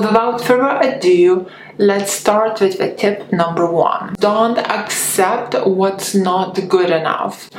Without 0.00 0.40
further 0.40 0.78
ado, 0.80 1.46
let's 1.80 2.12
start 2.12 2.60
with 2.60 2.76
the 2.76 2.92
tip 2.92 3.32
number 3.32 3.66
one. 3.66 4.14
Don't 4.18 4.58
accept 4.58 5.54
what's 5.66 6.14
not 6.14 6.68
good 6.68 6.90
enough, 6.90 7.50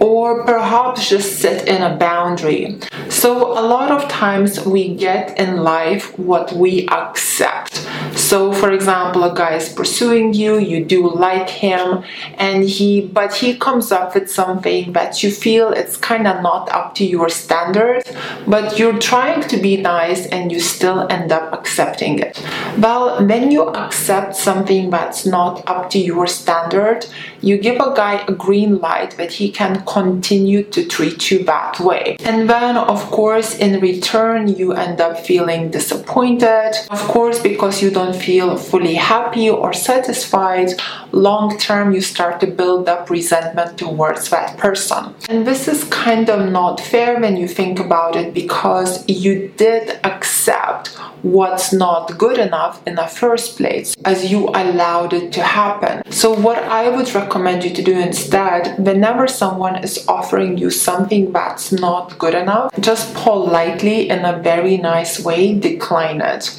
or 0.00 0.44
perhaps 0.44 1.08
just 1.08 1.38
set 1.38 1.68
in 1.68 1.80
a 1.82 1.96
boundary. 1.96 2.80
So, 3.08 3.52
a 3.52 3.62
lot 3.62 3.92
of 3.92 4.08
times 4.08 4.66
we 4.66 4.94
get 4.96 5.38
in 5.38 5.58
life 5.58 6.18
what 6.18 6.52
we 6.52 6.88
accept. 6.88 7.86
So, 8.16 8.52
for 8.52 8.72
example, 8.72 9.22
a 9.22 9.32
guy 9.32 9.54
is 9.54 9.68
pursuing 9.68 10.34
you, 10.34 10.58
you 10.58 10.84
do 10.84 11.08
like 11.08 11.48
him, 11.48 12.02
and 12.34 12.64
he 12.64 13.02
but 13.02 13.32
he 13.32 13.56
comes 13.56 13.92
up 13.92 14.14
with 14.14 14.28
something 14.28 14.92
that 14.92 15.22
you 15.22 15.30
feel 15.30 15.70
it's 15.72 15.96
kind 15.96 16.26
of 16.26 16.42
not 16.42 16.68
up 16.70 16.96
to 16.96 17.04
your 17.06 17.28
standards, 17.28 18.10
but 18.46 18.76
you're 18.78 18.98
trying 18.98 19.42
to 19.42 19.56
be 19.56 19.76
nice 19.76 20.26
and 20.26 20.50
you 20.50 20.58
still 20.58 21.06
end 21.10 21.30
up 21.30 21.52
accepting 21.52 22.18
it. 22.18 22.42
Well, 22.78 23.24
when 23.24 23.52
you 23.52 23.67
accept 23.76 24.36
something 24.36 24.90
that's 24.90 25.26
not 25.26 25.62
up 25.68 25.90
to 25.90 25.98
your 25.98 26.26
standard, 26.26 27.06
you 27.40 27.58
give 27.58 27.80
a 27.80 27.94
guy 27.94 28.24
a 28.26 28.32
green 28.32 28.78
light 28.78 29.16
that 29.16 29.32
he 29.32 29.50
can 29.50 29.84
continue 29.84 30.62
to 30.64 30.84
treat 30.84 31.30
you 31.30 31.44
that 31.44 31.80
way. 31.80 32.16
And 32.24 32.48
then, 32.48 32.76
of 32.76 33.00
course, 33.10 33.56
in 33.56 33.80
return, 33.80 34.48
you 34.48 34.72
end 34.72 35.00
up 35.00 35.18
feeling 35.18 35.70
disappointed. 35.70 36.72
Of 36.90 37.00
course, 37.00 37.38
because 37.40 37.82
you 37.82 37.90
don't 37.90 38.16
feel 38.16 38.56
fully 38.56 38.94
happy 38.94 39.48
or 39.50 39.72
satisfied, 39.72 40.70
long 41.12 41.58
term, 41.58 41.92
you 41.92 42.00
start 42.00 42.40
to 42.40 42.46
build 42.46 42.88
up 42.88 43.10
resentment 43.10 43.78
towards 43.78 44.30
that 44.30 44.56
person. 44.58 45.14
And 45.28 45.46
this 45.46 45.68
is 45.68 45.84
kind 45.84 46.28
of 46.30 46.50
not 46.50 46.80
fair 46.80 47.20
when 47.20 47.36
you 47.36 47.48
think 47.48 47.78
about 47.78 48.16
it 48.16 48.34
because 48.34 49.08
you 49.08 49.52
did 49.56 50.00
accept 50.04 50.88
what's 51.22 51.72
not 51.72 52.16
good 52.16 52.38
enough 52.38 52.80
in 52.86 52.94
the 52.94 53.06
first 53.06 53.47
place 53.56 53.94
as 54.04 54.30
you 54.30 54.48
allowed 54.48 55.12
it 55.12 55.32
to 55.32 55.42
happen. 55.42 56.02
So, 56.10 56.32
what 56.32 56.58
I 56.58 56.88
would 56.88 57.12
recommend 57.14 57.64
you 57.64 57.70
to 57.70 57.82
do 57.82 57.98
instead, 57.98 58.78
whenever 58.78 59.26
someone 59.26 59.76
is 59.82 60.04
offering 60.08 60.58
you 60.58 60.70
something 60.70 61.32
that's 61.32 61.72
not 61.72 62.18
good 62.18 62.34
enough, 62.34 62.72
just 62.80 63.14
politely 63.14 64.08
in 64.08 64.24
a 64.24 64.38
very 64.38 64.76
nice 64.76 65.20
way 65.20 65.58
decline 65.58 66.20
it 66.20 66.50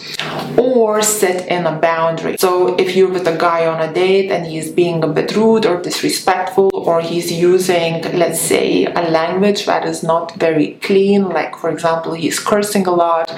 or 0.58 1.02
set 1.02 1.48
in 1.48 1.66
a 1.66 1.76
boundary. 1.80 2.36
So, 2.38 2.76
if 2.76 2.96
you're 2.96 3.10
with 3.10 3.28
a 3.28 3.38
guy 3.38 3.66
on 3.66 3.80
a 3.82 3.94
date 3.94 4.32
and 4.32 4.46
he's 4.46 4.70
being 4.72 5.04
a 5.04 5.08
bit 5.08 5.36
rude 5.36 5.66
or 5.66 5.82
disrespectful, 5.82 6.70
or 6.74 7.02
he's 7.02 7.32
using, 7.32 8.02
let's 8.18 8.40
say, 8.40 8.86
a 8.86 9.10
language 9.10 9.66
that 9.66 9.86
is 9.86 10.04
not 10.04 10.36
very 10.36 10.74
clean, 10.82 11.30
like 11.30 11.56
for 11.56 11.70
example, 11.70 12.14
he's 12.14 12.40
cursing 12.40 12.86
a 12.88 12.92
lot 12.92 13.30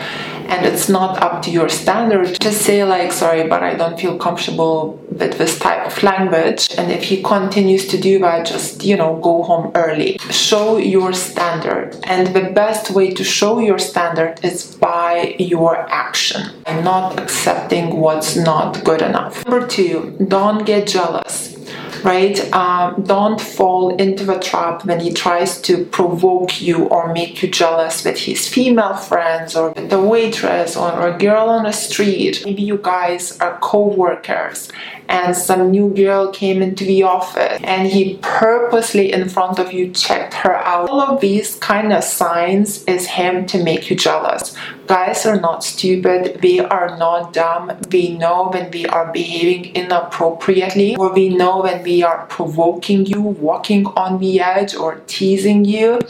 and 0.51 0.65
it's 0.65 0.89
not 0.89 1.21
up 1.21 1.41
to 1.43 1.51
your 1.51 1.69
standard, 1.69 2.39
just 2.41 2.61
say, 2.61 2.83
like, 2.83 3.11
sorry, 3.11 3.47
but 3.47 3.63
I 3.63 3.73
don't 3.75 3.99
feel 3.99 4.17
comfortable 4.17 4.99
with 5.11 5.37
this 5.37 5.59
type 5.59 5.85
of 5.85 6.03
language. 6.03 6.69
And 6.77 6.91
if 6.91 7.03
he 7.03 7.21
continues 7.21 7.87
to 7.89 7.97
do 7.99 8.19
that, 8.19 8.45
just, 8.45 8.83
you 8.83 8.95
know, 8.95 9.19
go 9.19 9.43
home 9.43 9.71
early. 9.75 10.17
Show 10.29 10.77
your 10.77 11.13
standard. 11.13 11.97
And 12.03 12.27
the 12.35 12.49
best 12.51 12.91
way 12.91 13.11
to 13.13 13.23
show 13.23 13.59
your 13.59 13.79
standard 13.79 14.43
is 14.43 14.75
by 14.75 15.35
your 15.37 15.77
action 15.89 16.41
and 16.65 16.83
not 16.83 17.19
accepting 17.19 17.97
what's 17.97 18.35
not 18.35 18.83
good 18.83 19.01
enough. 19.01 19.45
Number 19.45 19.67
two, 19.67 20.15
don't 20.27 20.65
get 20.65 20.87
jealous 20.87 21.60
right? 22.03 22.39
Um, 22.53 23.03
don't 23.03 23.39
fall 23.39 23.95
into 23.95 24.25
the 24.25 24.39
trap 24.39 24.85
when 24.85 24.99
he 24.99 25.11
tries 25.11 25.61
to 25.61 25.85
provoke 25.85 26.61
you 26.61 26.85
or 26.85 27.13
make 27.13 27.41
you 27.41 27.49
jealous 27.49 28.03
with 28.03 28.17
his 28.17 28.47
female 28.47 28.95
friends 28.95 29.55
or 29.55 29.73
the 29.73 30.01
waitress 30.01 30.75
or, 30.75 30.91
or 30.91 31.07
a 31.09 31.17
girl 31.17 31.49
on 31.49 31.63
the 31.63 31.71
street. 31.71 32.43
Maybe 32.45 32.63
you 32.63 32.77
guys 32.77 33.37
are 33.39 33.57
co 33.61 33.87
workers 33.87 34.69
and 35.11 35.35
some 35.35 35.71
new 35.71 35.89
girl 35.89 36.31
came 36.31 36.61
into 36.61 36.85
the 36.85 37.03
office 37.03 37.59
and 37.63 37.87
he 37.87 38.17
purposely 38.21 39.11
in 39.11 39.27
front 39.27 39.59
of 39.59 39.73
you 39.73 39.91
checked 39.91 40.33
her 40.33 40.55
out. 40.55 40.89
All 40.89 41.01
of 41.01 41.19
these 41.21 41.55
kind 41.57 41.91
of 41.91 42.03
signs 42.03 42.83
is 42.85 43.07
him 43.07 43.45
to 43.47 43.61
make 43.61 43.89
you 43.89 43.95
jealous. 43.95 44.55
Guys 44.91 45.25
are 45.25 45.39
not 45.39 45.63
stupid, 45.63 46.41
they 46.41 46.59
are 46.59 46.97
not 46.97 47.31
dumb. 47.31 47.71
We 47.89 48.17
know 48.17 48.49
when 48.49 48.69
we 48.71 48.85
are 48.87 49.09
behaving 49.09 49.73
inappropriately 49.73 50.97
or 50.97 51.13
we 51.13 51.29
know 51.29 51.61
when 51.61 51.81
we 51.83 52.03
are 52.03 52.25
provoking 52.25 53.05
you, 53.05 53.21
walking 53.21 53.85
on 53.85 54.19
the 54.19 54.41
edge 54.41 54.75
or 54.75 54.95
teasing 55.07 55.63
you 55.63 56.01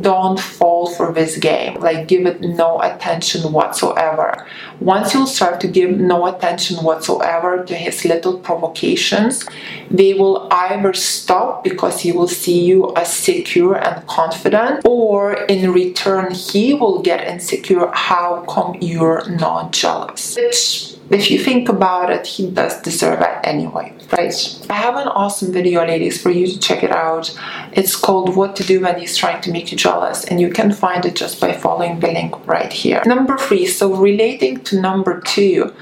don't 0.00 0.40
fall 0.40 0.86
for 0.86 1.12
this 1.12 1.36
game. 1.36 1.80
Like, 1.80 2.08
give 2.08 2.26
it 2.26 2.40
no 2.40 2.80
attention 2.80 3.52
whatsoever. 3.52 4.46
Once 4.80 5.14
you'll 5.14 5.26
start 5.26 5.60
to 5.60 5.68
give 5.68 5.90
no 5.90 6.26
attention 6.26 6.78
whatsoever 6.78 7.64
to 7.64 7.74
his 7.74 8.04
little 8.04 8.38
provocations, 8.38 9.46
they 9.90 10.14
will 10.14 10.48
either 10.50 10.92
stop 10.92 11.62
because 11.62 12.00
he 12.00 12.12
will 12.12 12.28
see 12.28 12.64
you 12.64 12.92
as 12.96 13.12
secure 13.12 13.76
and 13.76 14.06
confident, 14.06 14.84
or 14.84 15.34
in 15.44 15.72
return, 15.72 16.32
he 16.34 16.74
will 16.74 17.00
get 17.00 17.26
insecure. 17.26 17.90
How 17.92 18.44
come 18.48 18.76
you're 18.80 19.28
not 19.30 19.72
jealous? 19.72 20.36
Which 20.36 20.94
if 21.10 21.30
you 21.30 21.38
think 21.38 21.68
about 21.68 22.10
it, 22.10 22.26
he 22.26 22.50
does 22.50 22.80
deserve 22.82 23.20
it 23.20 23.38
anyway, 23.44 23.92
right? 24.12 24.66
I 24.70 24.74
have 24.74 24.96
an 24.96 25.08
awesome 25.08 25.52
video, 25.52 25.86
ladies, 25.86 26.20
for 26.20 26.30
you 26.30 26.46
to 26.46 26.58
check 26.58 26.82
it 26.82 26.90
out. 26.90 27.36
It's 27.72 27.94
called 27.94 28.34
What 28.34 28.56
to 28.56 28.64
Do 28.64 28.80
When 28.80 28.98
He's 28.98 29.16
Trying 29.16 29.42
to 29.42 29.50
Make 29.50 29.70
You 29.70 29.78
Jealous, 29.78 30.24
and 30.24 30.40
you 30.40 30.50
can 30.50 30.72
find 30.72 31.04
it 31.04 31.14
just 31.14 31.40
by 31.40 31.52
following 31.52 32.00
the 32.00 32.08
link 32.08 32.46
right 32.46 32.72
here. 32.72 33.02
Number 33.06 33.36
three, 33.36 33.66
so 33.66 33.94
relating 33.94 34.60
to 34.64 34.80
number 34.80 35.20
two, 35.20 35.74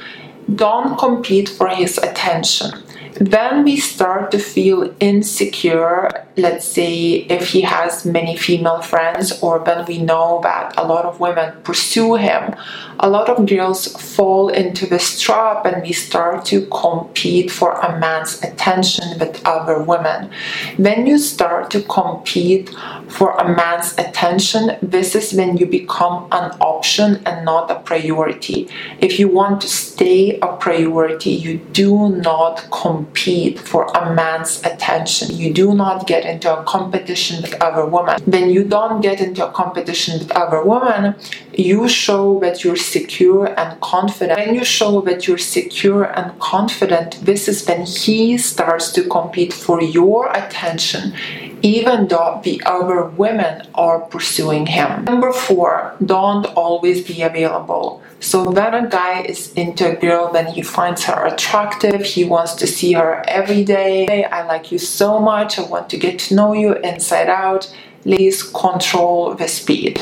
don't 0.54 0.98
compete 0.98 1.48
for 1.48 1.68
his 1.68 1.98
attention. 1.98 2.82
Then 3.20 3.64
we 3.64 3.76
start 3.76 4.30
to 4.30 4.38
feel 4.38 4.94
insecure, 4.98 6.26
let's 6.36 6.64
say 6.64 7.26
if 7.28 7.48
he 7.48 7.60
has 7.60 8.06
many 8.06 8.36
female 8.36 8.80
friends, 8.80 9.42
or 9.42 9.58
when 9.58 9.84
we 9.84 9.98
know 9.98 10.40
that 10.42 10.74
a 10.78 10.86
lot 10.86 11.04
of 11.04 11.20
women 11.20 11.54
pursue 11.62 12.14
him, 12.14 12.54
a 12.98 13.10
lot 13.10 13.28
of 13.28 13.46
girls 13.46 13.88
fall 14.14 14.48
into 14.48 14.86
this 14.86 15.20
trap 15.20 15.66
and 15.66 15.82
we 15.82 15.92
start 15.92 16.44
to 16.46 16.66
compete 16.66 17.50
for 17.50 17.72
a 17.72 17.98
man's 17.98 18.42
attention 18.42 19.18
with 19.18 19.44
other 19.44 19.82
women. 19.82 20.30
When 20.76 21.06
you 21.06 21.18
start 21.18 21.70
to 21.72 21.82
compete 21.82 22.70
for 23.08 23.32
a 23.32 23.54
man's 23.54 23.92
attention, 23.98 24.78
this 24.80 25.14
is 25.14 25.34
when 25.34 25.58
you 25.58 25.66
become 25.66 26.28
an 26.32 26.52
option 26.60 27.20
and 27.26 27.44
not 27.44 27.70
a 27.70 27.80
priority. 27.80 28.68
If 29.00 29.18
you 29.18 29.28
want 29.28 29.60
to 29.62 29.68
stay 29.68 30.38
a 30.40 30.56
priority, 30.56 31.30
you 31.30 31.58
do 31.58 32.08
not 32.08 32.68
compete 32.70 33.01
compete 33.02 33.58
for 33.58 33.84
a 34.00 34.14
man's 34.14 34.62
attention. 34.64 35.34
You 35.36 35.52
do 35.52 35.74
not 35.74 36.06
get 36.06 36.24
into 36.24 36.48
a 36.56 36.62
competition 36.64 37.42
with 37.42 37.54
other 37.60 37.84
women. 37.84 38.20
When 38.34 38.50
you 38.50 38.62
don't 38.64 39.00
get 39.00 39.20
into 39.20 39.46
a 39.46 39.50
competition 39.50 40.18
with 40.20 40.30
other 40.32 40.62
women, 40.62 41.16
you 41.52 41.88
show 41.88 42.38
that 42.40 42.62
you're 42.62 42.84
secure 42.96 43.46
and 43.58 43.80
confident. 43.80 44.38
When 44.38 44.54
you 44.54 44.64
show 44.64 45.00
that 45.02 45.26
you're 45.26 45.46
secure 45.58 46.04
and 46.04 46.38
confident, 46.38 47.08
this 47.22 47.48
is 47.48 47.66
when 47.66 47.82
he 47.86 48.38
starts 48.38 48.92
to 48.92 49.02
compete 49.16 49.52
for 49.52 49.82
your 49.82 50.30
attention 50.32 51.14
even 51.62 52.08
though 52.08 52.40
the 52.44 52.62
other 52.66 53.04
women 53.04 53.66
are 53.74 54.00
pursuing 54.00 54.66
him. 54.66 55.04
Number 55.04 55.32
four, 55.32 55.94
don't 56.04 56.46
always 56.56 57.06
be 57.06 57.22
available. 57.22 58.02
So 58.20 58.50
when 58.50 58.74
a 58.74 58.88
guy 58.88 59.22
is 59.22 59.52
into 59.54 59.92
a 59.92 60.00
girl, 60.00 60.32
then 60.32 60.46
he 60.46 60.62
finds 60.62 61.04
her 61.04 61.26
attractive, 61.26 62.04
he 62.04 62.24
wants 62.24 62.54
to 62.54 62.66
see 62.66 62.92
her 62.92 63.24
every 63.26 63.64
day. 63.64 64.24
I 64.24 64.44
like 64.46 64.70
you 64.70 64.78
so 64.78 65.18
much, 65.18 65.58
I 65.58 65.62
want 65.62 65.90
to 65.90 65.96
get 65.96 66.18
to 66.20 66.34
know 66.34 66.52
you 66.52 66.74
inside 66.76 67.28
out. 67.28 67.74
Please 68.02 68.42
control 68.42 69.34
the 69.34 69.46
speed. 69.46 70.00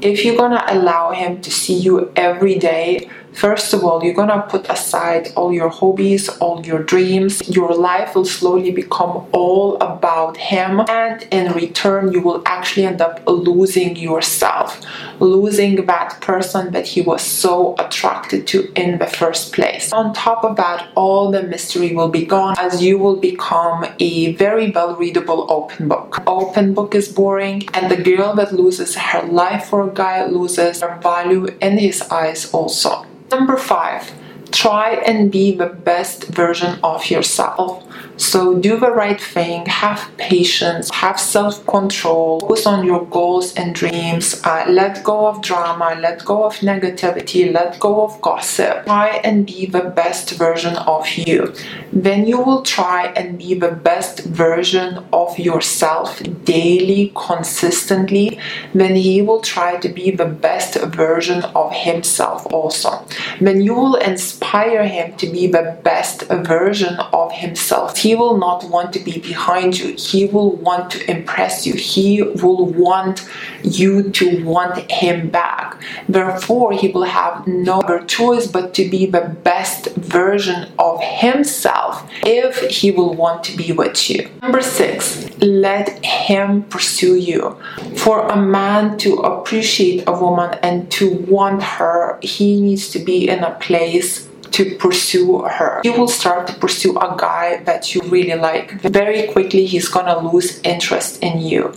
If 0.00 0.24
you're 0.24 0.36
gonna 0.36 0.64
allow 0.68 1.12
him 1.12 1.40
to 1.42 1.50
see 1.50 1.74
you 1.74 2.12
every 2.16 2.58
day, 2.58 3.08
First 3.36 3.74
of 3.74 3.84
all, 3.84 4.02
you're 4.02 4.14
gonna 4.14 4.46
put 4.48 4.66
aside 4.70 5.28
all 5.36 5.52
your 5.52 5.68
hobbies, 5.68 6.30
all 6.40 6.64
your 6.64 6.82
dreams. 6.82 7.46
Your 7.46 7.74
life 7.74 8.14
will 8.14 8.24
slowly 8.24 8.70
become 8.70 9.26
all 9.32 9.76
about 9.76 10.38
him, 10.38 10.80
and 10.88 11.22
in 11.30 11.52
return, 11.52 12.12
you 12.12 12.22
will 12.22 12.42
actually 12.46 12.86
end 12.86 13.02
up 13.02 13.20
losing 13.26 13.94
yourself, 13.94 14.80
losing 15.20 15.84
that 15.84 16.18
person 16.22 16.72
that 16.72 16.86
he 16.86 17.02
was 17.02 17.20
so 17.20 17.74
attracted 17.78 18.46
to 18.46 18.72
in 18.72 18.96
the 18.96 19.06
first 19.06 19.52
place. 19.52 19.92
On 19.92 20.14
top 20.14 20.42
of 20.42 20.56
that, 20.56 20.88
all 20.94 21.30
the 21.30 21.42
mystery 21.42 21.94
will 21.94 22.08
be 22.08 22.24
gone 22.24 22.54
as 22.58 22.82
you 22.82 22.96
will 22.96 23.16
become 23.16 23.84
a 23.98 24.32
very 24.32 24.70
well 24.70 24.96
readable 24.96 25.46
open 25.50 25.88
book. 25.88 26.22
Open 26.26 26.72
book 26.72 26.94
is 26.94 27.06
boring, 27.08 27.68
and 27.74 27.90
the 27.90 28.02
girl 28.02 28.34
that 28.34 28.54
loses 28.54 28.96
her 28.96 29.22
life 29.28 29.66
for 29.66 29.86
a 29.86 29.92
guy 29.92 30.24
loses 30.24 30.80
her 30.80 30.98
value 31.02 31.44
in 31.60 31.76
his 31.76 32.00
eyes 32.10 32.50
also. 32.54 33.04
Number 33.30 33.56
five, 33.56 34.12
try 34.50 34.90
and 34.94 35.30
be 35.30 35.54
the 35.54 35.66
best 35.66 36.28
version 36.28 36.78
of 36.82 37.10
yourself. 37.10 37.84
So 38.16 38.58
do 38.58 38.78
the 38.78 38.90
right 38.90 39.20
thing, 39.20 39.66
have 39.66 40.10
patience, 40.16 40.90
have 40.90 41.20
self 41.20 41.66
control, 41.66 42.40
focus 42.40 42.66
on 42.66 42.86
your 42.86 43.04
goals 43.06 43.54
and 43.54 43.74
dreams, 43.74 44.40
uh, 44.44 44.64
let 44.68 45.04
go 45.04 45.26
of 45.26 45.42
drama, 45.42 45.96
let 46.00 46.24
go 46.24 46.44
of 46.44 46.54
negativity, 46.56 47.52
let 47.52 47.78
go 47.78 48.02
of 48.04 48.20
gossip. 48.22 48.84
Try 48.86 49.20
and 49.22 49.46
be 49.46 49.66
the 49.66 49.82
best 49.82 50.30
version 50.32 50.76
of 50.76 51.06
you. 51.08 51.52
Then 51.92 52.26
you 52.26 52.40
will 52.40 52.62
try 52.62 53.08
and 53.16 53.38
be 53.38 53.54
the 53.54 53.72
best 53.72 54.20
version 54.24 55.04
of 55.12 55.38
yourself 55.38 56.22
daily, 56.44 57.12
consistently. 57.14 58.40
Then 58.74 58.96
he 58.96 59.20
will 59.20 59.40
try 59.40 59.76
to 59.76 59.88
be 59.88 60.10
the 60.10 60.26
best 60.26 60.74
version 60.76 61.42
of 61.54 61.72
himself 61.72 62.46
also. 62.46 63.06
Then 63.40 63.60
you 63.60 63.74
will 63.74 63.96
inspire 63.96 64.86
him 64.86 65.16
to 65.18 65.26
be 65.26 65.46
the 65.46 65.78
best 65.82 66.22
version 66.22 66.96
of 67.12 67.32
himself 67.32 67.94
he 68.06 68.14
will 68.14 68.38
not 68.38 68.62
want 68.70 68.92
to 68.92 69.00
be 69.00 69.18
behind 69.18 69.76
you. 69.80 69.88
He 69.96 70.26
will 70.26 70.52
want 70.68 70.92
to 70.92 71.10
impress 71.10 71.66
you. 71.66 71.74
He 71.74 72.22
will 72.22 72.64
want 72.66 73.28
you 73.64 74.12
to 74.18 74.44
want 74.44 74.88
him 74.88 75.28
back. 75.28 75.82
Therefore, 76.08 76.72
he 76.72 76.86
will 76.86 77.08
have 77.20 77.34
no 77.48 77.80
other 77.80 78.04
choice 78.04 78.46
but 78.46 78.74
to 78.74 78.88
be 78.88 79.06
the 79.06 79.26
best 79.50 79.82
version 79.96 80.70
of 80.78 81.02
himself 81.02 82.08
if 82.22 82.52
he 82.78 82.92
will 82.92 83.12
want 83.12 83.42
to 83.46 83.56
be 83.56 83.72
with 83.72 83.98
you. 84.08 84.28
Number 84.40 84.62
six, 84.62 85.28
let 85.40 86.04
him 86.04 86.62
pursue 86.74 87.16
you. 87.16 87.56
For 87.96 88.28
a 88.28 88.36
man 88.36 88.98
to 88.98 89.14
appreciate 89.32 90.04
a 90.06 90.12
woman 90.12 90.50
and 90.62 90.88
to 90.92 91.12
want 91.34 91.60
her, 91.76 92.20
he 92.22 92.60
needs 92.60 92.88
to 92.90 93.00
be 93.00 93.28
in 93.28 93.42
a 93.42 93.56
place 93.66 94.28
to 94.52 94.76
pursue 94.76 95.42
her. 95.42 95.80
You 95.84 95.92
will 95.92 96.08
start 96.08 96.46
to 96.48 96.54
pursue 96.54 96.96
a 96.98 97.16
guy 97.16 97.62
that 97.64 97.94
you 97.94 98.00
really 98.02 98.34
like. 98.34 98.72
Very 98.80 99.26
quickly, 99.28 99.66
he's 99.66 99.88
gonna 99.88 100.18
lose 100.18 100.60
interest 100.62 101.22
in 101.22 101.40
you. 101.40 101.72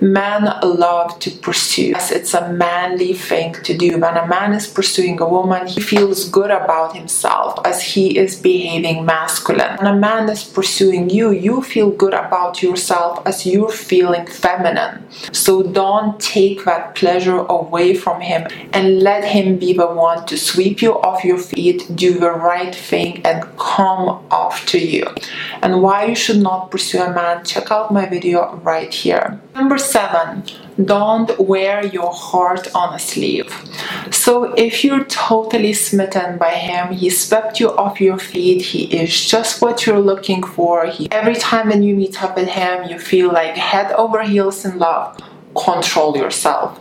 Men 0.00 0.44
love 0.62 1.18
to 1.20 1.30
pursue. 1.30 1.90
Yes, 1.90 2.10
it's 2.10 2.32
a 2.32 2.52
manly 2.52 3.12
thing 3.12 3.52
to 3.64 3.76
do. 3.76 3.98
When 3.98 4.16
a 4.16 4.26
man 4.26 4.52
is 4.54 4.66
pursuing 4.66 5.20
a 5.20 5.28
woman, 5.28 5.66
he 5.66 5.80
feels 5.80 6.28
good 6.28 6.50
about 6.50 6.96
himself 6.96 7.58
as 7.64 7.82
he 7.82 8.16
is 8.16 8.40
behaving 8.40 9.04
masculine. 9.04 9.76
When 9.76 9.94
a 9.94 9.98
man 9.98 10.28
is 10.30 10.42
pursuing 10.42 11.10
you, 11.10 11.30
you 11.30 11.62
feel 11.62 11.90
good 11.90 12.14
about 12.14 12.62
yourself 12.62 13.22
as 13.26 13.44
you're 13.44 13.70
feeling 13.70 14.26
feminine. 14.26 15.04
So 15.32 15.62
don't 15.62 16.18
take 16.20 16.64
that 16.64 16.94
pleasure 16.94 17.38
away 17.38 17.94
from 17.94 18.20
him 18.20 18.46
and 18.72 19.00
let 19.00 19.24
him 19.24 19.58
be 19.58 19.72
the 19.72 19.86
one 19.86 20.24
to 20.26 20.36
sweep 20.38 20.80
you 20.82 20.94
off 21.00 21.24
your 21.24 21.38
feet, 21.38 21.94
do 22.00 22.18
the 22.18 22.32
right 22.32 22.74
thing, 22.74 23.20
and 23.28 23.38
come 23.58 24.06
after 24.30 24.78
you. 24.78 25.04
And 25.62 25.82
why 25.84 26.06
you 26.06 26.16
should 26.22 26.42
not 26.48 26.70
pursue 26.70 27.02
a 27.02 27.12
man, 27.12 27.44
check 27.44 27.70
out 27.70 27.92
my 27.92 28.06
video 28.06 28.40
right 28.70 28.92
here. 29.02 29.38
Number 29.54 29.76
seven, 29.76 30.42
don't 30.92 31.30
wear 31.38 31.76
your 31.86 32.12
heart 32.12 32.64
on 32.74 32.94
a 32.94 32.98
sleeve. 32.98 33.52
So 34.10 34.32
if 34.54 34.82
you're 34.84 35.04
totally 35.04 35.74
smitten 35.74 36.38
by 36.38 36.54
him, 36.68 36.84
he 37.00 37.10
swept 37.10 37.60
you 37.60 37.68
off 37.82 38.00
your 38.00 38.18
feet, 38.18 38.62
he 38.72 38.82
is 39.02 39.12
just 39.34 39.60
what 39.62 39.84
you're 39.84 40.06
looking 40.12 40.42
for. 40.42 40.86
He, 40.86 41.10
every 41.10 41.34
time 41.34 41.68
when 41.68 41.82
you 41.82 41.94
meet 41.94 42.22
up 42.24 42.34
with 42.36 42.48
him, 42.48 42.88
you 42.90 42.98
feel 42.98 43.30
like 43.40 43.56
head 43.56 43.92
over 43.92 44.22
heels 44.22 44.64
in 44.64 44.78
love. 44.78 45.20
Control 45.54 46.16
yourself 46.16 46.78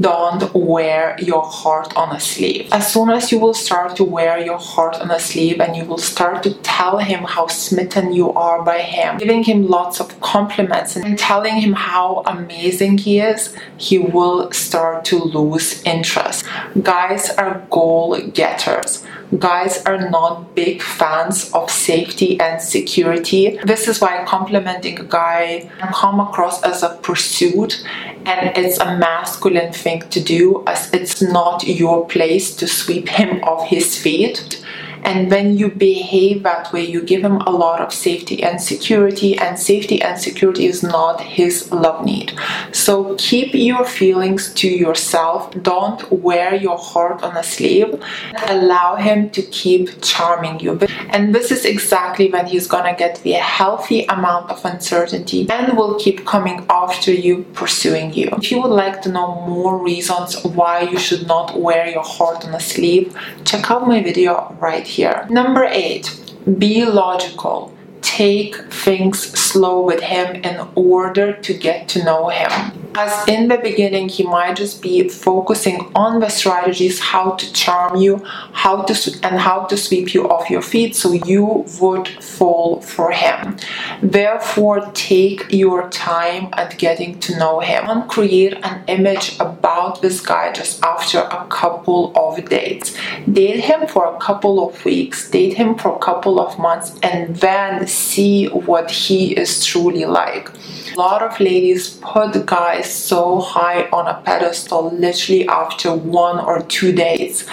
don't 0.00 0.54
wear 0.54 1.16
your 1.18 1.42
heart 1.42 1.96
on 1.96 2.14
a 2.14 2.20
sleeve. 2.20 2.68
As 2.72 2.92
soon 2.92 3.10
as 3.10 3.32
you 3.32 3.38
will 3.38 3.54
start 3.54 3.96
to 3.96 4.04
wear 4.04 4.38
your 4.38 4.58
heart 4.58 4.96
on 5.00 5.10
a 5.10 5.18
sleeve 5.18 5.60
and 5.60 5.76
you 5.76 5.84
will 5.84 5.98
start 5.98 6.42
to 6.44 6.54
tell 6.62 6.98
him 6.98 7.24
how 7.24 7.46
smitten 7.48 8.12
you 8.12 8.32
are 8.32 8.62
by 8.62 8.80
him, 8.80 9.18
giving 9.18 9.42
him 9.42 9.66
lots 9.66 10.00
of 10.00 10.20
compliments 10.20 10.96
and 10.96 11.18
telling 11.18 11.56
him 11.56 11.72
how 11.72 12.22
amazing 12.26 12.98
he 12.98 13.18
is, 13.20 13.54
he 13.76 13.98
will 13.98 14.50
start 14.52 15.04
to 15.06 15.16
lose 15.16 15.82
interest. 15.84 16.44
Guys 16.82 17.30
are 17.30 17.66
goal 17.70 18.20
getters 18.28 19.04
guys 19.38 19.82
are 19.84 20.10
not 20.10 20.54
big 20.54 20.82
fans 20.82 21.50
of 21.52 21.70
safety 21.70 22.38
and 22.40 22.60
security. 22.60 23.58
This 23.64 23.88
is 23.88 24.00
why 24.00 24.24
complimenting 24.26 24.98
a 25.00 25.04
guy 25.04 25.70
can 25.78 25.92
come 25.92 26.20
across 26.20 26.62
as 26.62 26.82
a 26.82 26.96
pursuit 27.02 27.84
and 28.24 28.56
it's 28.56 28.78
a 28.78 28.96
masculine 28.98 29.72
thing 29.72 30.00
to 30.10 30.20
do 30.20 30.62
as 30.66 30.92
it's 30.92 31.22
not 31.22 31.66
your 31.66 32.06
place 32.06 32.54
to 32.56 32.66
sweep 32.66 33.08
him 33.08 33.42
off 33.44 33.68
his 33.68 33.98
feet 33.98 34.61
and 35.04 35.30
when 35.30 35.56
you 35.56 35.68
behave 35.68 36.42
that 36.44 36.72
way, 36.72 36.84
you 36.84 37.02
give 37.02 37.22
him 37.22 37.38
a 37.42 37.50
lot 37.50 37.80
of 37.80 37.92
safety 37.92 38.42
and 38.42 38.60
security, 38.60 39.36
and 39.36 39.58
safety 39.58 40.00
and 40.00 40.20
security 40.20 40.66
is 40.66 40.82
not 40.82 41.20
his 41.20 41.70
love 41.72 42.04
need. 42.04 42.32
So 42.72 43.16
keep 43.18 43.54
your 43.54 43.84
feelings 43.84 44.52
to 44.54 44.68
yourself. 44.68 45.50
Don't 45.62 46.10
wear 46.10 46.54
your 46.54 46.78
heart 46.78 47.22
on 47.22 47.36
a 47.36 47.42
sleeve. 47.42 48.00
Allow 48.46 48.96
him 48.96 49.30
to 49.30 49.42
keep 49.42 50.02
charming 50.02 50.60
you. 50.60 50.78
And 51.10 51.34
this 51.34 51.50
is 51.50 51.64
exactly 51.64 52.30
when 52.30 52.46
he's 52.46 52.66
gonna 52.66 52.96
get 52.96 53.20
the 53.22 53.32
healthy 53.32 54.04
amount 54.06 54.50
of 54.50 54.64
uncertainty 54.64 55.48
and 55.50 55.76
will 55.76 55.98
keep 55.98 56.24
coming 56.24 56.64
after 56.70 57.12
you, 57.12 57.44
pursuing 57.54 58.12
you. 58.14 58.28
If 58.38 58.50
you 58.50 58.60
would 58.62 58.76
like 58.84 59.02
to 59.02 59.08
know 59.10 59.44
more 59.46 59.82
reasons 59.82 60.42
why 60.44 60.82
you 60.82 60.98
should 60.98 61.26
not 61.26 61.58
wear 61.58 61.86
your 61.86 62.04
heart 62.04 62.46
on 62.46 62.54
a 62.54 62.60
sleeve, 62.60 63.16
check 63.44 63.70
out 63.70 63.86
my 63.86 64.02
video 64.02 64.56
right 64.60 64.86
here. 64.86 64.91
Number 65.30 65.64
eight, 65.64 66.18
be 66.58 66.84
logical. 66.84 67.74
Take 68.00 68.56
things 68.72 69.18
slow 69.18 69.80
with 69.80 70.02
him 70.02 70.36
in 70.36 70.68
order 70.74 71.32
to 71.32 71.54
get 71.54 71.88
to 71.90 72.04
know 72.04 72.28
him. 72.28 72.81
As 72.94 73.26
in 73.26 73.48
the 73.48 73.56
beginning, 73.56 74.08
he 74.08 74.22
might 74.22 74.56
just 74.56 74.82
be 74.82 75.08
focusing 75.08 75.90
on 75.94 76.20
the 76.20 76.28
strategies, 76.28 77.00
how 77.00 77.32
to 77.32 77.52
charm 77.52 77.96
you, 77.96 78.18
how 78.52 78.82
to 78.82 78.94
and 79.22 79.38
how 79.38 79.64
to 79.66 79.76
sweep 79.76 80.12
you 80.14 80.28
off 80.28 80.50
your 80.50 80.62
feet, 80.62 80.94
so 80.94 81.12
you 81.12 81.64
would 81.80 82.08
fall 82.22 82.80
for 82.82 83.10
him. 83.10 83.56
Therefore, 84.02 84.90
take 84.94 85.46
your 85.50 85.88
time 85.90 86.48
at 86.52 86.76
getting 86.78 87.18
to 87.20 87.38
know 87.38 87.60
him. 87.60 87.86
Don't 87.86 88.08
create 88.08 88.58
an 88.62 88.84
image 88.88 89.36
about 89.40 90.02
this 90.02 90.20
guy 90.20 90.52
just 90.52 90.82
after 90.84 91.20
a 91.20 91.46
couple 91.48 92.12
of 92.14 92.44
dates. 92.48 92.94
Date 93.30 93.60
him 93.60 93.86
for 93.86 94.14
a 94.14 94.18
couple 94.18 94.66
of 94.66 94.84
weeks, 94.84 95.30
date 95.30 95.54
him 95.54 95.76
for 95.76 95.96
a 95.96 95.98
couple 95.98 96.38
of 96.40 96.58
months, 96.58 96.98
and 97.02 97.36
then 97.36 97.86
see 97.86 98.46
what 98.48 98.90
he 98.90 99.32
is 99.32 99.64
truly 99.64 100.04
like. 100.04 100.50
A 100.94 100.98
lot 100.98 101.22
of 101.22 101.40
ladies 101.40 101.98
put 102.02 102.44
guys 102.44 102.81
so 102.90 103.40
high 103.40 103.88
on 103.90 104.06
a 104.06 104.20
pedestal 104.22 104.90
literally 104.90 105.46
after 105.48 105.94
one 105.94 106.38
or 106.38 106.62
two 106.62 106.92
days. 106.92 107.46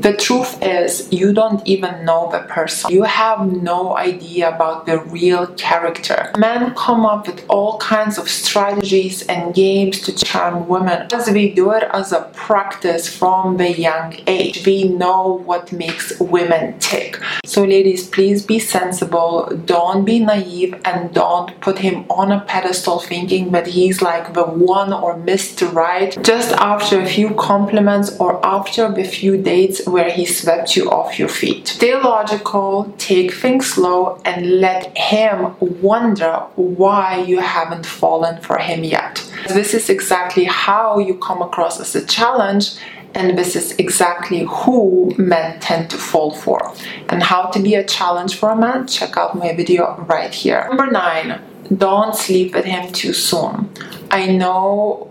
The 0.00 0.14
truth 0.14 0.62
is, 0.62 1.12
you 1.12 1.34
don't 1.34 1.60
even 1.66 2.06
know 2.06 2.30
the 2.32 2.38
person. 2.38 2.90
You 2.90 3.02
have 3.02 3.52
no 3.52 3.98
idea 3.98 4.48
about 4.48 4.86
the 4.86 4.98
real 4.98 5.46
character. 5.48 6.32
Men 6.38 6.74
come 6.74 7.04
up 7.04 7.26
with 7.26 7.44
all 7.48 7.76
kinds 7.76 8.16
of 8.16 8.26
strategies 8.26 9.26
and 9.26 9.54
games 9.54 10.00
to 10.02 10.14
charm 10.14 10.68
women 10.68 11.06
as 11.12 11.28
we 11.28 11.50
do 11.50 11.72
it 11.72 11.84
as 11.92 12.12
a 12.12 12.22
practice 12.32 13.14
from 13.14 13.58
the 13.58 13.78
young 13.78 14.16
age. 14.26 14.64
We 14.64 14.84
know 14.84 15.42
what 15.44 15.70
makes 15.70 16.18
women 16.18 16.78
tick. 16.78 17.20
So, 17.44 17.64
ladies, 17.64 18.08
please 18.08 18.42
be 18.46 18.58
sensible, 18.58 19.50
don't 19.66 20.06
be 20.06 20.18
naive, 20.18 20.80
and 20.86 21.12
don't 21.12 21.60
put 21.60 21.80
him 21.80 22.06
on 22.08 22.32
a 22.32 22.40
pedestal 22.40 23.00
thinking 23.00 23.52
that 23.52 23.66
he's 23.66 24.00
like 24.00 24.32
the 24.32 24.44
one 24.44 24.94
or 24.94 25.14
Mr. 25.16 25.70
Right 25.70 26.16
just 26.22 26.52
after 26.52 27.00
a 27.00 27.06
few 27.06 27.34
compliments 27.34 28.16
or 28.18 28.40
after 28.46 28.86
a 28.86 29.04
few 29.04 29.36
dates 29.36 29.89
where 29.90 30.10
he 30.10 30.24
swept 30.24 30.76
you 30.76 30.90
off 30.90 31.18
your 31.18 31.28
feet. 31.28 31.68
Stay 31.68 31.94
logical, 31.94 32.94
take 32.98 33.32
things 33.32 33.66
slow, 33.66 34.20
and 34.24 34.60
let 34.60 34.96
him 34.96 35.54
wonder 35.60 36.46
why 36.56 37.20
you 37.22 37.40
haven't 37.40 37.86
fallen 37.86 38.40
for 38.40 38.58
him 38.58 38.84
yet. 38.84 39.26
This 39.48 39.74
is 39.74 39.90
exactly 39.90 40.44
how 40.44 40.98
you 40.98 41.14
come 41.18 41.42
across 41.42 41.80
as 41.80 41.94
a 41.94 42.04
challenge 42.06 42.76
and 43.14 43.36
this 43.36 43.56
is 43.56 43.72
exactly 43.72 44.44
who 44.48 45.12
men 45.18 45.58
tend 45.60 45.90
to 45.90 45.96
fall 45.96 46.30
for. 46.30 46.72
And 47.08 47.22
how 47.22 47.46
to 47.46 47.58
be 47.58 47.74
a 47.74 47.84
challenge 47.84 48.36
for 48.36 48.50
a 48.50 48.56
man, 48.56 48.86
check 48.86 49.16
out 49.16 49.36
my 49.36 49.54
video 49.54 49.96
right 50.08 50.32
here. 50.32 50.66
Number 50.68 50.90
nine, 50.90 51.40
don't 51.76 52.14
sleep 52.14 52.54
with 52.54 52.64
him 52.64 52.92
too 52.92 53.12
soon. 53.12 53.70
I 54.10 54.26
know 54.26 55.10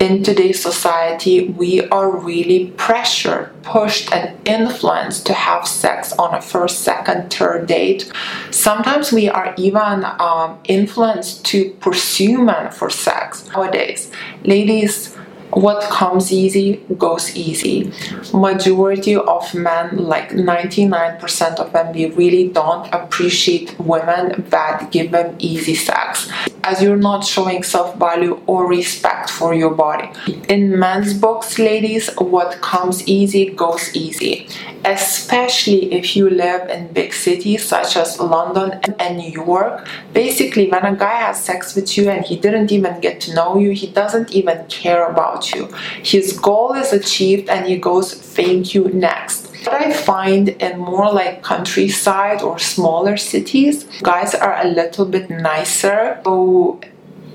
in 0.00 0.22
today's 0.22 0.60
society, 0.60 1.48
we 1.48 1.86
are 1.88 2.10
really 2.10 2.70
pressured, 2.76 3.50
pushed, 3.62 4.12
and 4.12 4.36
influenced 4.46 5.26
to 5.26 5.32
have 5.32 5.66
sex 5.66 6.12
on 6.14 6.34
a 6.34 6.42
first, 6.42 6.80
second, 6.80 7.32
third 7.32 7.66
date. 7.66 8.10
Sometimes 8.50 9.12
we 9.12 9.28
are 9.28 9.54
even 9.56 10.04
um, 10.18 10.58
influenced 10.64 11.44
to 11.46 11.70
pursue 11.80 12.38
men 12.38 12.72
for 12.72 12.90
sex. 12.90 13.48
Nowadays, 13.48 14.10
ladies, 14.44 15.16
what 15.54 15.82
comes 15.90 16.32
easy 16.32 16.76
goes 16.98 17.34
easy. 17.36 17.92
Majority 18.32 19.16
of 19.16 19.54
men, 19.54 19.96
like 19.96 20.30
99% 20.30 21.56
of 21.58 21.72
them, 21.72 21.92
they 21.92 22.10
really 22.10 22.48
don't 22.48 22.92
appreciate 22.92 23.78
women 23.78 24.44
that 24.50 24.90
give 24.90 25.10
them 25.12 25.36
easy 25.38 25.74
sex 25.74 26.30
as 26.64 26.82
you're 26.82 26.96
not 26.96 27.24
showing 27.24 27.62
self-value 27.62 28.40
or 28.46 28.66
respect 28.66 29.30
for 29.30 29.54
your 29.54 29.74
body. 29.74 30.10
In 30.48 30.78
men's 30.78 31.14
books, 31.14 31.58
ladies, 31.58 32.10
what 32.16 32.60
comes 32.62 33.06
easy 33.06 33.50
goes 33.50 33.94
easy 33.94 34.48
especially 34.84 35.92
if 35.92 36.14
you 36.14 36.28
live 36.28 36.68
in 36.68 36.92
big 36.92 37.12
cities 37.12 37.64
such 37.64 37.96
as 37.96 38.20
London 38.20 38.80
and 38.98 39.16
New 39.16 39.30
York. 39.30 39.86
Basically, 40.12 40.68
when 40.68 40.84
a 40.84 40.94
guy 40.94 41.14
has 41.14 41.42
sex 41.42 41.74
with 41.74 41.96
you 41.96 42.10
and 42.10 42.24
he 42.24 42.36
didn't 42.36 42.70
even 42.70 43.00
get 43.00 43.20
to 43.22 43.34
know 43.34 43.58
you, 43.58 43.70
he 43.70 43.86
doesn't 43.86 44.32
even 44.32 44.66
care 44.66 45.08
about 45.08 45.43
you. 45.52 45.66
His 46.02 46.32
goal 46.32 46.72
is 46.74 46.92
achieved 46.92 47.48
and 47.48 47.66
he 47.66 47.76
goes, 47.76 48.14
Thank 48.14 48.74
you, 48.74 48.88
next. 48.88 49.50
What 49.66 49.80
I 49.80 49.92
find 49.92 50.50
in 50.50 50.78
more 50.78 51.10
like 51.10 51.42
countryside 51.42 52.42
or 52.42 52.58
smaller 52.58 53.16
cities, 53.16 53.84
guys 54.02 54.34
are 54.34 54.60
a 54.60 54.68
little 54.68 55.06
bit 55.06 55.30
nicer. 55.30 56.20
So 56.24 56.80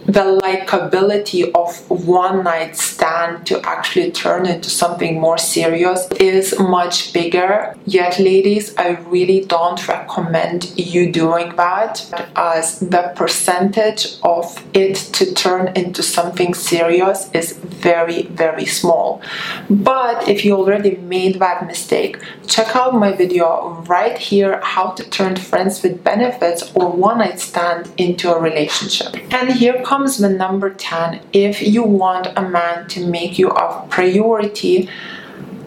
the 0.09 0.39
likability 0.41 1.51
of 1.53 1.87
one 1.87 2.43
night 2.43 2.75
stand 2.75 3.45
to 3.45 3.61
actually 3.61 4.09
turn 4.09 4.47
into 4.47 4.67
something 4.67 5.19
more 5.19 5.37
serious 5.37 6.07
is 6.19 6.57
much 6.57 7.13
bigger. 7.13 7.75
Yet, 7.85 8.17
ladies, 8.17 8.75
I 8.75 8.97
really 9.15 9.45
don't 9.45 9.87
recommend 9.87 10.75
you 10.79 11.11
doing 11.11 11.55
that 11.57 11.93
as 12.35 12.79
the 12.79 13.13
percentage 13.15 14.17
of 14.23 14.45
it 14.73 14.95
to 15.13 15.31
turn 15.35 15.67
into 15.75 16.01
something 16.01 16.55
serious 16.55 17.29
is 17.33 17.53
very, 17.57 18.23
very 18.23 18.65
small. 18.65 19.21
But 19.69 20.27
if 20.27 20.43
you 20.43 20.55
already 20.55 20.95
made 20.97 21.35
that 21.39 21.67
mistake, 21.67 22.17
check 22.47 22.75
out 22.75 22.95
my 22.95 23.11
video 23.11 23.83
right 23.87 24.17
here 24.17 24.59
how 24.63 24.89
to 24.91 25.07
turn 25.11 25.35
friends 25.35 25.83
with 25.83 26.03
benefits 26.03 26.71
or 26.73 26.91
one 26.91 27.19
night 27.19 27.39
stand 27.39 27.91
into 27.97 28.33
a 28.33 28.39
relationship. 28.39 29.15
And 29.31 29.51
here 29.51 29.83
comes 29.83 29.98
the 30.07 30.29
number 30.29 30.73
10 30.73 31.21
if 31.33 31.61
you 31.61 31.83
want 31.83 32.27
a 32.35 32.41
man 32.41 32.87
to 32.89 33.05
make 33.05 33.37
you 33.37 33.49
a 33.49 33.87
priority. 33.89 34.89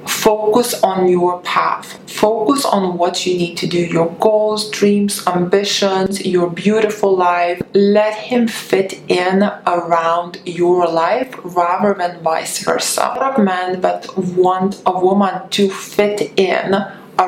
Focus 0.07 0.83
on 0.83 1.09
your 1.09 1.41
path. 1.43 1.99
Focus 2.11 2.65
on 2.65 2.99
what 2.99 3.25
you 3.25 3.37
need 3.37 3.57
to 3.59 3.67
do. 3.69 3.79
Your 3.79 4.11
goals 4.19 4.69
dreams 4.71 5.25
ambitions 5.27 6.25
your 6.27 6.51
beautiful 6.51 7.17
life. 7.17 7.62
Let 7.73 8.15
him 8.15 8.49
fit 8.49 9.01
in 9.09 9.45
around 9.67 10.41
your 10.45 10.89
life 10.89 11.35
rather 11.45 11.95
than 11.95 12.21
vice 12.23 12.65
versa. 12.65 13.03
A 13.03 13.15
lot 13.15 13.39
of 13.39 13.45
men 13.45 13.81
that 13.81 14.17
want 14.17 14.83
a 14.87 14.99
woman 14.99 15.49
to 15.51 15.71
fit 15.71 16.33
in 16.37 16.75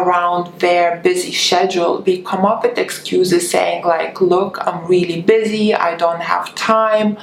around 0.01 0.61
their 0.61 1.01
busy 1.01 1.33
schedule 1.33 2.01
they 2.03 2.19
come 2.23 2.45
up 2.45 2.63
with 2.63 2.79
excuses 2.79 3.51
saying 3.51 3.85
like 3.85 4.21
look 4.21 4.59
i'm 4.67 4.87
really 4.87 5.21
busy 5.23 5.75
i 5.75 5.97
don't 5.97 6.23
have 6.23 6.55
time 6.55 7.17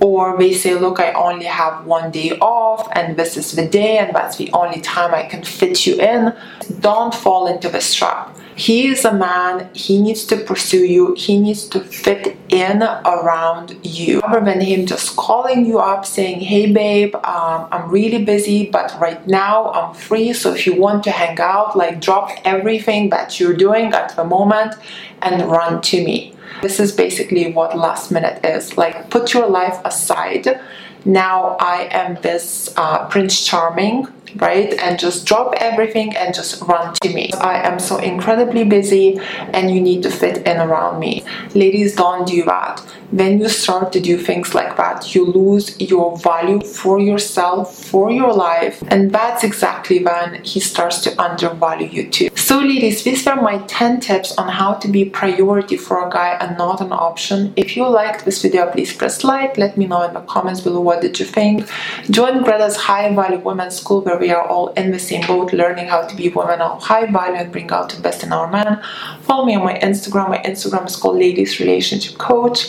or 0.00 0.36
they 0.38 0.52
say 0.52 0.74
look 0.74 0.98
i 1.00 1.12
only 1.12 1.44
have 1.44 1.84
one 1.86 2.10
day 2.10 2.30
off 2.40 2.88
and 2.92 3.16
this 3.16 3.36
is 3.36 3.52
the 3.52 3.66
day 3.66 3.98
and 3.98 4.14
that's 4.14 4.36
the 4.36 4.50
only 4.52 4.80
time 4.80 5.14
i 5.14 5.22
can 5.24 5.42
fit 5.42 5.86
you 5.86 6.00
in. 6.00 6.34
Don't 6.80 7.14
fall 7.14 7.46
into 7.46 7.68
this 7.68 7.94
trap 7.94 8.36
he 8.60 8.88
is 8.88 9.06
a 9.06 9.14
man, 9.14 9.70
he 9.72 9.98
needs 9.98 10.26
to 10.26 10.36
pursue 10.36 10.84
you, 10.84 11.14
he 11.14 11.40
needs 11.40 11.66
to 11.68 11.80
fit 11.80 12.36
in 12.50 12.82
around 12.82 13.74
you. 13.82 14.20
Rather 14.20 14.44
than 14.44 14.60
him 14.60 14.84
just 14.84 15.16
calling 15.16 15.64
you 15.64 15.78
up 15.78 16.04
saying, 16.04 16.40
Hey 16.40 16.70
babe, 16.70 17.14
um, 17.14 17.68
I'm 17.72 17.90
really 17.90 18.22
busy, 18.22 18.68
but 18.70 18.94
right 19.00 19.26
now 19.26 19.72
I'm 19.72 19.94
free. 19.94 20.34
So 20.34 20.52
if 20.52 20.66
you 20.66 20.74
want 20.74 21.04
to 21.04 21.10
hang 21.10 21.40
out, 21.40 21.74
like 21.74 22.02
drop 22.02 22.32
everything 22.44 23.08
that 23.08 23.40
you're 23.40 23.56
doing 23.56 23.94
at 23.94 24.14
the 24.14 24.24
moment 24.24 24.74
and 25.22 25.50
run 25.50 25.80
to 25.80 26.04
me. 26.04 26.34
This 26.60 26.78
is 26.78 26.92
basically 26.92 27.50
what 27.52 27.78
last 27.78 28.10
minute 28.10 28.44
is. 28.44 28.76
Like, 28.76 29.08
put 29.08 29.32
your 29.32 29.48
life 29.48 29.78
aside. 29.86 30.60
Now 31.06 31.56
I 31.60 31.88
am 31.90 32.20
this 32.20 32.74
uh, 32.76 33.08
Prince 33.08 33.46
Charming 33.46 34.06
right? 34.36 34.72
And 34.74 34.98
just 34.98 35.26
drop 35.26 35.54
everything 35.58 36.16
and 36.16 36.34
just 36.34 36.60
run 36.62 36.94
to 37.02 37.08
me. 37.12 37.30
I 37.34 37.66
am 37.66 37.78
so 37.78 37.98
incredibly 37.98 38.64
busy 38.64 39.18
and 39.52 39.70
you 39.70 39.80
need 39.80 40.02
to 40.04 40.10
fit 40.10 40.46
in 40.46 40.58
around 40.58 40.98
me. 41.00 41.24
Ladies, 41.54 41.96
don't 41.96 42.26
do 42.26 42.44
that. 42.44 42.80
When 43.10 43.40
you 43.40 43.48
start 43.48 43.92
to 43.94 44.00
do 44.00 44.16
things 44.16 44.54
like 44.54 44.76
that, 44.76 45.16
you 45.16 45.24
lose 45.24 45.80
your 45.80 46.16
value 46.18 46.60
for 46.60 47.00
yourself, 47.00 47.74
for 47.74 48.08
your 48.12 48.32
life, 48.32 48.80
and 48.86 49.10
that's 49.10 49.42
exactly 49.42 50.04
when 50.04 50.44
he 50.44 50.60
starts 50.60 51.00
to 51.00 51.20
undervalue 51.20 51.88
you 51.88 52.08
too. 52.08 52.28
So, 52.36 52.60
ladies, 52.60 53.02
these 53.02 53.26
were 53.26 53.34
my 53.34 53.58
10 53.66 53.98
tips 53.98 54.36
on 54.38 54.48
how 54.48 54.74
to 54.74 54.86
be 54.86 55.04
priority 55.04 55.76
for 55.76 56.06
a 56.06 56.10
guy 56.10 56.36
and 56.40 56.56
not 56.56 56.80
an 56.80 56.92
option. 56.92 57.52
If 57.56 57.76
you 57.76 57.88
liked 57.88 58.24
this 58.24 58.42
video, 58.42 58.70
please 58.70 58.92
press 58.92 59.24
like. 59.24 59.58
Let 59.58 59.76
me 59.76 59.86
know 59.86 60.02
in 60.02 60.14
the 60.14 60.20
comments 60.20 60.60
below 60.60 60.80
what 60.80 61.00
did 61.00 61.18
you 61.18 61.26
think. 61.26 61.68
Join 62.10 62.44
Greta's 62.44 62.76
High 62.76 63.12
Value 63.12 63.38
Women's 63.38 63.76
School 63.80 64.02
where 64.02 64.18
we 64.20 64.30
are 64.30 64.46
all 64.46 64.68
in 64.74 64.90
the 64.92 64.98
same 64.98 65.26
boat 65.26 65.52
learning 65.52 65.86
how 65.86 66.02
to 66.06 66.14
be 66.14 66.28
women 66.28 66.60
of 66.60 66.82
high 66.82 67.06
value 67.10 67.36
and 67.36 67.50
bring 67.50 67.70
out 67.70 67.90
the 67.92 68.00
best 68.00 68.22
in 68.22 68.32
our 68.32 68.50
men. 68.50 68.80
Follow 69.22 69.44
me 69.44 69.54
on 69.54 69.64
my 69.64 69.78
Instagram. 69.78 70.28
My 70.28 70.42
Instagram 70.42 70.86
is 70.86 70.96
called 70.96 71.16
Ladies 71.16 71.58
Relationship 71.58 72.18
Coach. 72.18 72.68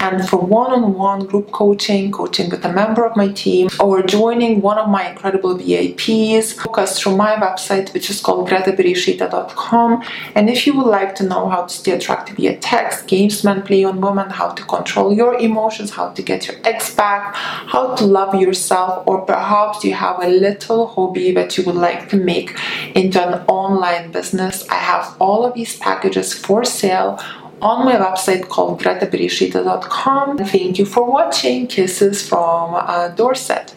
And 0.00 0.28
for 0.28 0.38
one-on-one 0.38 1.26
group 1.26 1.50
coaching, 1.52 2.10
coaching 2.12 2.50
with 2.50 2.64
a 2.64 2.72
member 2.72 3.04
of 3.04 3.16
my 3.16 3.28
team, 3.28 3.68
or 3.78 4.02
joining 4.02 4.60
one 4.60 4.78
of 4.78 4.88
my 4.88 5.10
incredible 5.10 5.56
VIPs, 5.56 6.62
book 6.62 6.78
us 6.78 6.98
through 6.98 7.16
my 7.16 7.36
website, 7.36 7.92
which 7.92 8.10
is 8.10 8.20
called 8.20 8.48
gretabereisaite.com. 8.48 10.02
And 10.34 10.48
if 10.48 10.66
you 10.66 10.76
would 10.76 10.86
like 10.86 11.14
to 11.16 11.24
know 11.24 11.48
how 11.48 11.62
to 11.64 11.74
stay 11.74 11.92
attractive 11.92 12.36
via 12.36 12.56
text, 12.58 13.06
games 13.06 13.44
men 13.44 13.62
play 13.62 13.84
on 13.84 14.00
women, 14.00 14.30
how 14.30 14.50
to 14.50 14.62
control 14.64 15.12
your 15.12 15.34
emotions, 15.38 15.90
how 15.90 16.10
to 16.10 16.22
get 16.22 16.46
your 16.46 16.56
ex 16.64 16.94
back, 16.94 17.34
how 17.34 17.94
to 17.94 18.04
love 18.04 18.34
yourself, 18.34 19.06
or 19.06 19.20
perhaps 19.22 19.84
you 19.84 19.94
have 19.94 20.22
a 20.22 20.28
little 20.28 20.86
hobby 20.94 21.32
that 21.32 21.56
you 21.56 21.64
would 21.64 21.80
like 21.88 22.08
to 22.10 22.16
make 22.16 22.56
into 22.94 23.18
an 23.26 23.34
online 23.46 24.10
business, 24.10 24.68
I 24.68 24.80
have 24.90 25.16
all 25.18 25.44
of 25.44 25.54
these 25.54 25.76
packages 25.76 26.34
for 26.34 26.64
sale 26.64 27.18
on 27.62 27.84
my 27.84 27.96
website 27.96 28.48
called 28.48 28.80
gretabereisaite.com. 28.80 30.38
Thank 30.38 30.78
you 30.78 30.86
for 30.86 31.04
watching. 31.10 31.66
Kisses 31.66 32.26
from 32.26 32.74
uh, 32.74 33.08
Dorset. 33.08 33.74